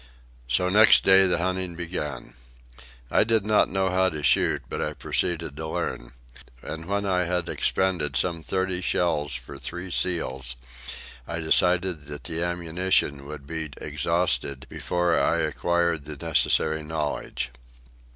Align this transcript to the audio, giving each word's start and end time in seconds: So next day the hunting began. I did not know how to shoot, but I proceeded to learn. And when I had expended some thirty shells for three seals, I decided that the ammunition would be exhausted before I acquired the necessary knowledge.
So 0.47 0.67
next 0.67 1.03
day 1.03 1.27
the 1.27 1.37
hunting 1.37 1.75
began. 1.75 2.33
I 3.11 3.23
did 3.23 3.45
not 3.45 3.69
know 3.69 3.91
how 3.91 4.09
to 4.09 4.23
shoot, 4.23 4.63
but 4.67 4.81
I 4.81 4.95
proceeded 4.95 5.55
to 5.55 5.67
learn. 5.67 6.13
And 6.63 6.87
when 6.87 7.05
I 7.05 7.25
had 7.25 7.47
expended 7.47 8.15
some 8.15 8.41
thirty 8.41 8.81
shells 8.81 9.35
for 9.35 9.59
three 9.59 9.91
seals, 9.91 10.55
I 11.27 11.37
decided 11.39 12.05
that 12.05 12.23
the 12.23 12.41
ammunition 12.43 13.27
would 13.27 13.45
be 13.45 13.69
exhausted 13.77 14.65
before 14.69 15.15
I 15.19 15.41
acquired 15.41 16.05
the 16.05 16.17
necessary 16.17 16.81
knowledge. 16.81 17.51